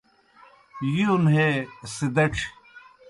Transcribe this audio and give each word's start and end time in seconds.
یُون 0.95 1.23
ہے 1.35 1.49
سِدَچھیْ 1.95 2.47